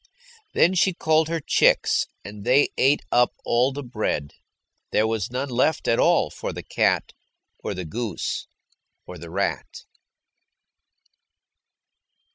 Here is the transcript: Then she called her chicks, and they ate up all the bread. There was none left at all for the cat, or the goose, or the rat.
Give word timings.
Then 0.55 0.73
she 0.73 0.93
called 0.95 1.29
her 1.29 1.39
chicks, 1.39 2.07
and 2.25 2.43
they 2.43 2.69
ate 2.75 3.03
up 3.11 3.35
all 3.45 3.71
the 3.71 3.83
bread. 3.83 4.33
There 4.89 5.05
was 5.05 5.29
none 5.29 5.49
left 5.49 5.87
at 5.87 5.99
all 5.99 6.31
for 6.31 6.51
the 6.51 6.63
cat, 6.63 7.13
or 7.59 7.75
the 7.75 7.85
goose, 7.85 8.47
or 9.05 9.19
the 9.19 9.29
rat. 9.29 9.85